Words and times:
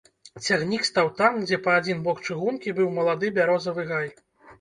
Цягнік 0.43 0.85
стаў 0.87 1.09
там, 1.19 1.35
дзе 1.47 1.59
па 1.67 1.75
адзін 1.81 1.99
бок 2.07 2.23
чыгункі 2.27 2.73
быў 2.79 2.89
малады 2.97 3.31
бярозавы 3.37 3.87
гай. 3.93 4.09